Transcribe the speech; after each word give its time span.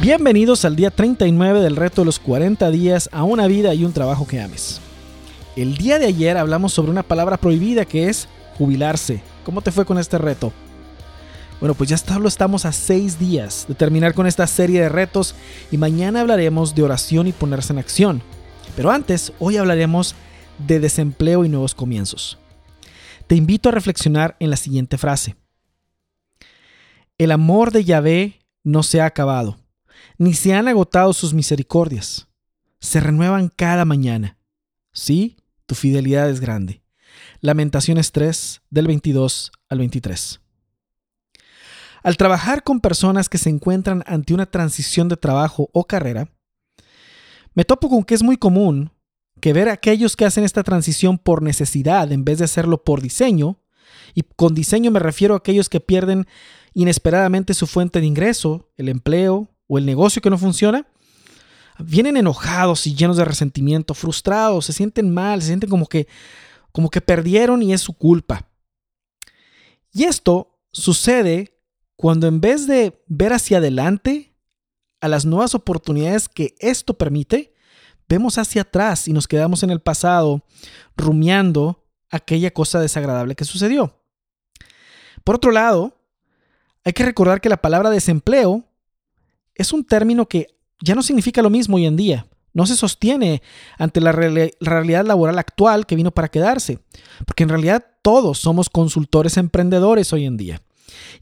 Bienvenidos 0.00 0.64
al 0.64 0.76
día 0.76 0.90
39 0.90 1.60
del 1.60 1.76
reto 1.76 2.00
de 2.00 2.06
los 2.06 2.18
40 2.18 2.70
días 2.70 3.10
a 3.12 3.22
una 3.22 3.46
vida 3.46 3.74
y 3.74 3.84
un 3.84 3.92
trabajo 3.92 4.26
que 4.26 4.40
ames. 4.40 4.80
El 5.56 5.76
día 5.76 5.98
de 5.98 6.06
ayer 6.06 6.38
hablamos 6.38 6.72
sobre 6.72 6.90
una 6.90 7.02
palabra 7.02 7.36
prohibida 7.36 7.84
que 7.84 8.08
es 8.08 8.26
jubilarse. 8.56 9.20
¿Cómo 9.44 9.60
te 9.60 9.70
fue 9.70 9.84
con 9.84 9.98
este 9.98 10.16
reto? 10.16 10.54
Bueno, 11.60 11.74
pues 11.74 11.90
ya 11.90 11.98
solo 11.98 12.28
estamos 12.28 12.64
a 12.64 12.72
seis 12.72 13.18
días 13.18 13.66
de 13.68 13.74
terminar 13.74 14.14
con 14.14 14.26
esta 14.26 14.46
serie 14.46 14.80
de 14.80 14.88
retos 14.88 15.34
y 15.70 15.76
mañana 15.76 16.22
hablaremos 16.22 16.74
de 16.74 16.82
oración 16.82 17.26
y 17.26 17.32
ponerse 17.32 17.74
en 17.74 17.78
acción. 17.78 18.22
Pero 18.76 18.90
antes, 18.90 19.34
hoy 19.38 19.58
hablaremos 19.58 20.14
de 20.66 20.80
desempleo 20.80 21.44
y 21.44 21.50
nuevos 21.50 21.74
comienzos. 21.74 22.38
Te 23.26 23.34
invito 23.34 23.68
a 23.68 23.72
reflexionar 23.72 24.34
en 24.40 24.48
la 24.48 24.56
siguiente 24.56 24.96
frase. 24.96 25.36
El 27.18 27.32
amor 27.32 27.70
de 27.70 27.84
Yahvé 27.84 28.40
no 28.64 28.82
se 28.82 29.02
ha 29.02 29.04
acabado 29.04 29.59
ni 30.18 30.34
se 30.34 30.54
han 30.54 30.68
agotado 30.68 31.12
sus 31.12 31.34
misericordias. 31.34 32.28
Se 32.78 33.00
renuevan 33.00 33.48
cada 33.48 33.84
mañana. 33.84 34.38
Sí, 34.92 35.36
tu 35.66 35.74
fidelidad 35.74 36.28
es 36.28 36.40
grande. 36.40 36.82
Lamentaciones 37.40 38.12
3, 38.12 38.62
del 38.70 38.86
22 38.86 39.52
al 39.68 39.78
23. 39.78 40.40
Al 42.02 42.16
trabajar 42.16 42.62
con 42.62 42.80
personas 42.80 43.28
que 43.28 43.38
se 43.38 43.50
encuentran 43.50 44.02
ante 44.06 44.32
una 44.32 44.46
transición 44.46 45.08
de 45.08 45.16
trabajo 45.16 45.68
o 45.72 45.86
carrera, 45.86 46.28
me 47.54 47.64
topo 47.64 47.88
con 47.88 48.04
que 48.04 48.14
es 48.14 48.22
muy 48.22 48.36
común 48.36 48.92
que 49.40 49.52
ver 49.52 49.68
a 49.68 49.72
aquellos 49.72 50.16
que 50.16 50.24
hacen 50.24 50.44
esta 50.44 50.62
transición 50.62 51.18
por 51.18 51.42
necesidad 51.42 52.12
en 52.12 52.24
vez 52.24 52.38
de 52.38 52.44
hacerlo 52.44 52.84
por 52.84 53.00
diseño, 53.00 53.58
y 54.14 54.22
con 54.22 54.54
diseño 54.54 54.90
me 54.90 55.00
refiero 55.00 55.34
a 55.34 55.38
aquellos 55.38 55.68
que 55.68 55.80
pierden 55.80 56.26
inesperadamente 56.74 57.54
su 57.54 57.66
fuente 57.66 58.00
de 58.00 58.06
ingreso, 58.06 58.70
el 58.76 58.88
empleo, 58.88 59.48
o 59.72 59.78
el 59.78 59.86
negocio 59.86 60.20
que 60.20 60.30
no 60.30 60.36
funciona, 60.36 60.84
vienen 61.78 62.16
enojados 62.16 62.88
y 62.88 62.94
llenos 62.96 63.16
de 63.16 63.24
resentimiento, 63.24 63.94
frustrados, 63.94 64.66
se 64.66 64.72
sienten 64.72 65.14
mal, 65.14 65.40
se 65.40 65.46
sienten 65.46 65.70
como 65.70 65.86
que, 65.86 66.08
como 66.72 66.90
que 66.90 67.00
perdieron 67.00 67.62
y 67.62 67.72
es 67.72 67.80
su 67.80 67.92
culpa. 67.92 68.48
Y 69.92 70.04
esto 70.04 70.58
sucede 70.72 71.56
cuando 71.94 72.26
en 72.26 72.40
vez 72.40 72.66
de 72.66 73.00
ver 73.06 73.32
hacia 73.32 73.58
adelante 73.58 74.34
a 75.00 75.06
las 75.06 75.24
nuevas 75.24 75.54
oportunidades 75.54 76.28
que 76.28 76.56
esto 76.58 76.94
permite, 76.94 77.54
vemos 78.08 78.38
hacia 78.38 78.62
atrás 78.62 79.06
y 79.06 79.12
nos 79.12 79.28
quedamos 79.28 79.62
en 79.62 79.70
el 79.70 79.80
pasado 79.80 80.44
rumiando 80.96 81.86
aquella 82.10 82.50
cosa 82.50 82.80
desagradable 82.80 83.36
que 83.36 83.44
sucedió. 83.44 84.02
Por 85.22 85.36
otro 85.36 85.52
lado, 85.52 85.96
hay 86.84 86.92
que 86.92 87.04
recordar 87.04 87.40
que 87.40 87.48
la 87.48 87.62
palabra 87.62 87.88
desempleo 87.90 88.66
es 89.54 89.72
un 89.72 89.84
término 89.84 90.26
que 90.26 90.48
ya 90.82 90.94
no 90.94 91.02
significa 91.02 91.42
lo 91.42 91.50
mismo 91.50 91.76
hoy 91.76 91.86
en 91.86 91.96
día. 91.96 92.26
No 92.52 92.66
se 92.66 92.76
sostiene 92.76 93.42
ante 93.78 94.00
la 94.00 94.12
realidad 94.12 95.06
laboral 95.06 95.38
actual 95.38 95.86
que 95.86 95.94
vino 95.96 96.10
para 96.10 96.28
quedarse, 96.28 96.80
porque 97.26 97.44
en 97.44 97.48
realidad 97.48 97.86
todos 98.02 98.38
somos 98.38 98.68
consultores 98.68 99.36
emprendedores 99.36 100.12
hoy 100.12 100.24
en 100.24 100.36
día. 100.36 100.62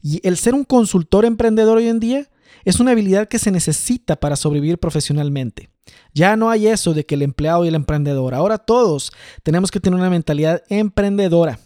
Y 0.01 0.25
el 0.27 0.37
ser 0.37 0.55
un 0.55 0.63
consultor 0.63 1.25
emprendedor 1.25 1.77
hoy 1.77 1.87
en 1.87 1.99
día 1.99 2.29
es 2.65 2.79
una 2.79 2.91
habilidad 2.91 3.27
que 3.27 3.39
se 3.39 3.51
necesita 3.51 4.15
para 4.15 4.35
sobrevivir 4.35 4.79
profesionalmente. 4.79 5.69
Ya 6.13 6.35
no 6.35 6.49
hay 6.49 6.67
eso 6.67 6.93
de 6.93 7.05
que 7.05 7.15
el 7.15 7.21
empleado 7.21 7.63
y 7.65 7.67
el 7.67 7.75
emprendedor. 7.75 8.33
Ahora 8.33 8.57
todos 8.57 9.11
tenemos 9.43 9.71
que 9.71 9.79
tener 9.79 9.99
una 9.99 10.09
mentalidad 10.09 10.63
emprendedora. 10.69 11.59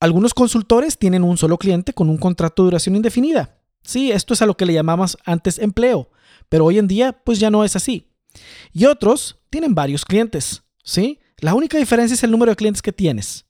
Algunos 0.00 0.32
consultores 0.32 0.98
tienen 0.98 1.22
un 1.22 1.36
solo 1.36 1.58
cliente 1.58 1.92
con 1.92 2.08
un 2.08 2.16
contrato 2.16 2.62
de 2.62 2.68
duración 2.68 2.96
indefinida. 2.96 3.59
Sí, 3.82 4.12
esto 4.12 4.34
es 4.34 4.42
a 4.42 4.46
lo 4.46 4.56
que 4.56 4.66
le 4.66 4.74
llamamos 4.74 5.16
antes 5.24 5.58
empleo, 5.58 6.10
pero 6.48 6.66
hoy 6.66 6.78
en 6.78 6.88
día 6.88 7.12
pues 7.12 7.38
ya 7.38 7.50
no 7.50 7.64
es 7.64 7.76
así. 7.76 8.08
Y 8.72 8.84
otros 8.84 9.40
tienen 9.50 9.74
varios 9.74 10.04
clientes, 10.04 10.62
¿sí? 10.84 11.18
La 11.38 11.54
única 11.54 11.78
diferencia 11.78 12.14
es 12.14 12.22
el 12.22 12.30
número 12.30 12.52
de 12.52 12.56
clientes 12.56 12.82
que 12.82 12.92
tienes. 12.92 13.46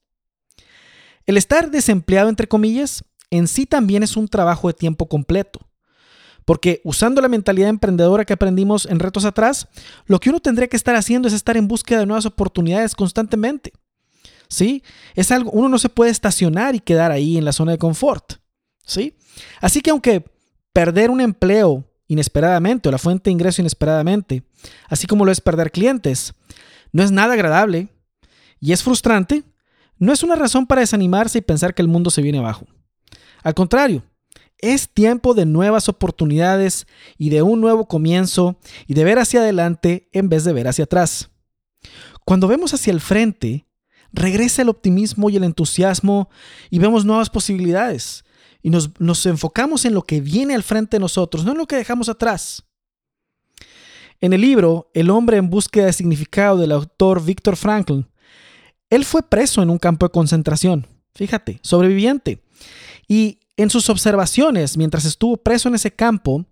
El 1.26 1.36
estar 1.36 1.70
desempleado, 1.70 2.28
entre 2.28 2.48
comillas, 2.48 3.04
en 3.30 3.46
sí 3.46 3.66
también 3.66 4.02
es 4.02 4.16
un 4.16 4.28
trabajo 4.28 4.68
de 4.68 4.74
tiempo 4.74 5.08
completo. 5.08 5.60
Porque 6.44 6.80
usando 6.84 7.20
la 7.20 7.28
mentalidad 7.28 7.68
emprendedora 7.68 8.24
que 8.24 8.32
aprendimos 8.32 8.86
en 8.86 8.98
retos 8.98 9.24
atrás, 9.24 9.68
lo 10.06 10.18
que 10.18 10.30
uno 10.30 10.40
tendría 10.40 10.68
que 10.68 10.76
estar 10.76 10.96
haciendo 10.96 11.28
es 11.28 11.34
estar 11.34 11.56
en 11.56 11.68
búsqueda 11.68 12.00
de 12.00 12.06
nuevas 12.06 12.26
oportunidades 12.26 12.94
constantemente. 12.94 13.72
¿Sí? 14.48 14.82
Es 15.14 15.30
algo, 15.30 15.52
uno 15.52 15.68
no 15.68 15.78
se 15.78 15.88
puede 15.88 16.10
estacionar 16.10 16.74
y 16.74 16.80
quedar 16.80 17.12
ahí 17.12 17.38
en 17.38 17.44
la 17.44 17.52
zona 17.52 17.72
de 17.72 17.78
confort. 17.78 18.40
¿Sí? 18.84 19.16
Así 19.60 19.80
que 19.80 19.90
aunque 19.90 20.24
perder 20.72 21.10
un 21.10 21.20
empleo 21.20 21.84
inesperadamente 22.06 22.88
o 22.88 22.92
la 22.92 22.98
fuente 22.98 23.30
de 23.30 23.32
ingreso 23.32 23.62
inesperadamente, 23.62 24.42
así 24.88 25.06
como 25.06 25.24
lo 25.24 25.32
es 25.32 25.40
perder 25.40 25.70
clientes, 25.70 26.34
no 26.92 27.02
es 27.02 27.12
nada 27.12 27.34
agradable 27.34 27.88
y 28.58 28.72
es 28.72 28.82
frustrante, 28.82 29.44
no 29.98 30.12
es 30.12 30.22
una 30.22 30.34
razón 30.34 30.66
para 30.66 30.80
desanimarse 30.80 31.38
y 31.38 31.42
pensar 31.42 31.74
que 31.74 31.82
el 31.82 31.88
mundo 31.88 32.10
se 32.10 32.22
viene 32.22 32.38
abajo. 32.38 32.66
Al 33.42 33.54
contrario, 33.54 34.02
es 34.58 34.88
tiempo 34.88 35.34
de 35.34 35.46
nuevas 35.46 35.88
oportunidades 35.88 36.86
y 37.16 37.30
de 37.30 37.42
un 37.42 37.60
nuevo 37.60 37.86
comienzo 37.86 38.58
y 38.86 38.94
de 38.94 39.04
ver 39.04 39.18
hacia 39.18 39.40
adelante 39.40 40.08
en 40.12 40.28
vez 40.28 40.44
de 40.44 40.52
ver 40.52 40.68
hacia 40.68 40.84
atrás. 40.84 41.30
Cuando 42.24 42.48
vemos 42.48 42.74
hacia 42.74 42.92
el 42.92 43.00
frente, 43.00 43.66
regresa 44.12 44.62
el 44.62 44.68
optimismo 44.68 45.30
y 45.30 45.36
el 45.36 45.44
entusiasmo 45.44 46.28
y 46.70 46.78
vemos 46.78 47.04
nuevas 47.04 47.30
posibilidades 47.30 48.24
y 48.62 48.70
nos, 48.70 49.26
enfocamos 49.26 49.84
en 49.84 49.94
lo 49.94 50.02
que 50.02 50.20
viene 50.20 50.54
al 50.54 50.62
frente 50.62 50.96
de 50.96 51.00
nosotros, 51.00 51.44
no 51.44 51.52
en 51.52 51.58
lo 51.58 51.66
que 51.66 51.76
dejamos 51.76 52.08
atrás. 52.08 52.64
En 54.20 54.32
el 54.32 54.40
libro 54.42 54.90
El 54.92 55.10
hombre 55.10 55.38
en 55.38 55.48
búsqueda 55.48 55.86
de 55.86 55.92
significado 55.92 56.58
del 56.58 56.72
autor 56.72 57.24
Viktor 57.24 57.56
Frankl, 57.56 58.00
él 58.90 59.04
fue 59.04 59.22
preso 59.22 59.62
en 59.62 59.70
un 59.70 59.78
campo 59.78 60.06
de 60.06 60.12
concentración, 60.12 60.86
fíjate, 61.14 61.60
sobreviviente. 61.62 62.42
Y 63.08 63.40
en 63.56 63.70
sus 63.70 63.88
observaciones, 63.88 64.76
mientras 64.76 65.04
estuvo 65.04 65.36
preso 65.36 65.68
en 65.68 65.74
ese 65.74 65.90
campo, 65.90 66.44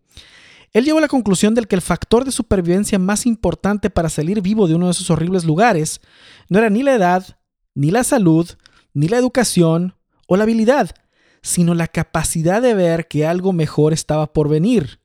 él 0.72 0.84
llegó 0.84 0.98
a 0.98 1.02
la 1.02 1.08
conclusión 1.08 1.54
de 1.54 1.64
que 1.64 1.74
el 1.74 1.82
factor 1.82 2.24
de 2.24 2.32
supervivencia 2.32 2.98
más 2.98 3.26
importante 3.26 3.90
para 3.90 4.08
salir 4.08 4.40
vivo 4.42 4.68
de 4.68 4.74
uno 4.74 4.86
de 4.86 4.92
esos 4.92 5.10
horribles 5.10 5.44
lugares 5.44 6.00
no 6.48 6.58
era 6.58 6.70
ni 6.70 6.82
la 6.82 6.94
edad, 6.94 7.38
ni 7.74 7.90
la 7.90 8.04
salud, 8.04 8.48
ni 8.92 9.08
la 9.08 9.16
educación 9.16 9.94
o 10.26 10.36
la 10.36 10.42
habilidad, 10.42 10.94
sino 11.42 11.74
la 11.74 11.88
capacidad 11.88 12.62
de 12.62 12.74
ver 12.74 13.08
que 13.08 13.26
algo 13.26 13.52
mejor 13.52 13.92
estaba 13.92 14.32
por 14.32 14.48
venir, 14.48 15.00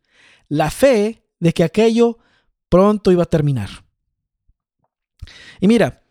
la 0.48 0.70
fe 0.72 1.24
de 1.40 1.54
que 1.54 1.64
aquello 1.64 2.18
pronto 2.70 3.12
iba 3.12 3.24
a 3.24 3.28
terminar. 3.28 3.70
Y 5.60 5.68
mira, 5.68 6.04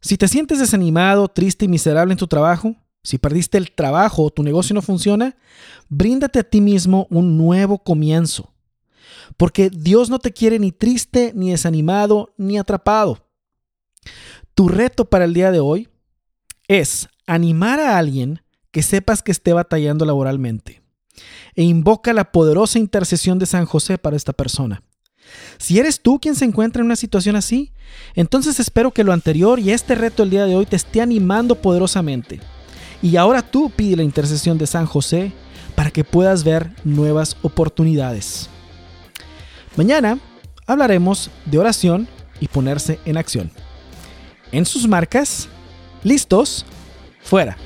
si 0.00 0.16
te 0.16 0.28
sientes 0.28 0.58
desanimado, 0.58 1.28
triste 1.28 1.64
y 1.64 1.68
miserable 1.68 2.12
en 2.12 2.18
tu 2.18 2.26
trabajo, 2.26 2.76
si 3.02 3.18
perdiste 3.18 3.58
el 3.58 3.72
trabajo 3.72 4.24
o 4.24 4.30
tu 4.30 4.42
negocio 4.42 4.74
no 4.74 4.82
funciona, 4.82 5.36
bríndate 5.88 6.40
a 6.40 6.42
ti 6.44 6.60
mismo 6.60 7.06
un 7.10 7.36
nuevo 7.36 7.78
comienzo. 7.78 8.52
Porque 9.36 9.70
Dios 9.70 10.10
no 10.10 10.18
te 10.18 10.32
quiere 10.32 10.58
ni 10.58 10.72
triste, 10.72 11.32
ni 11.34 11.50
desanimado, 11.50 12.34
ni 12.36 12.58
atrapado. 12.58 13.28
Tu 14.54 14.68
reto 14.68 15.04
para 15.04 15.24
el 15.24 15.34
día 15.34 15.50
de 15.50 15.60
hoy 15.60 15.88
es 16.68 17.08
animar 17.26 17.80
a 17.80 17.98
alguien 17.98 18.42
que 18.76 18.82
sepas 18.82 19.22
que 19.22 19.32
esté 19.32 19.54
batallando 19.54 20.04
laboralmente. 20.04 20.82
E 21.54 21.62
invoca 21.62 22.12
la 22.12 22.30
poderosa 22.30 22.78
intercesión 22.78 23.38
de 23.38 23.46
San 23.46 23.64
José 23.64 23.96
para 23.96 24.16
esta 24.16 24.34
persona. 24.34 24.82
Si 25.56 25.78
eres 25.78 26.02
tú 26.02 26.20
quien 26.20 26.34
se 26.34 26.44
encuentra 26.44 26.80
en 26.80 26.84
una 26.84 26.96
situación 26.96 27.36
así, 27.36 27.72
entonces 28.14 28.60
espero 28.60 28.90
que 28.90 29.02
lo 29.02 29.14
anterior 29.14 29.60
y 29.60 29.70
este 29.70 29.94
reto 29.94 30.24
el 30.24 30.28
día 30.28 30.44
de 30.44 30.56
hoy 30.56 30.66
te 30.66 30.76
esté 30.76 31.00
animando 31.00 31.54
poderosamente. 31.54 32.38
Y 33.00 33.16
ahora 33.16 33.40
tú 33.40 33.70
pide 33.74 33.96
la 33.96 34.02
intercesión 34.02 34.58
de 34.58 34.66
San 34.66 34.84
José 34.84 35.32
para 35.74 35.90
que 35.90 36.04
puedas 36.04 36.44
ver 36.44 36.70
nuevas 36.84 37.38
oportunidades. 37.40 38.50
Mañana 39.74 40.18
hablaremos 40.66 41.30
de 41.46 41.56
oración 41.56 42.08
y 42.40 42.48
ponerse 42.48 43.00
en 43.06 43.16
acción. 43.16 43.50
En 44.52 44.66
sus 44.66 44.86
marcas, 44.86 45.48
listos, 46.04 46.66
fuera. 47.22 47.56